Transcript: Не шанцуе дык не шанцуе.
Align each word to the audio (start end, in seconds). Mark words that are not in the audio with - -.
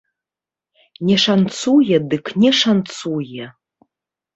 Не 1.11 1.17
шанцуе 1.25 1.97
дык 2.09 2.25
не 2.41 2.51
шанцуе. 2.65 3.45